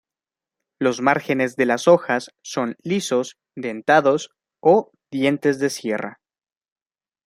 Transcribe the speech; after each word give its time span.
Los 0.79 0.99
márgenes 0.99 1.55
de 1.57 1.67
las 1.67 1.87
hojas 1.87 2.31
son 2.43 2.75
lisos, 2.81 3.37
dentados 3.55 4.31
o 4.59 4.89
dientes 5.11 5.59
de 5.59 5.69
sierra. 5.69 6.21